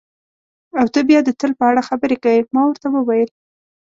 او 0.79 0.85
ته 0.93 0.99
بیا 1.09 1.19
د 1.25 1.29
تل 1.39 1.51
په 1.59 1.63
اړه 1.69 1.81
خبرې 1.89 2.17
کوې، 2.23 2.41
ما 2.53 2.61
ورته 2.65 2.87
وویل. 2.91 3.29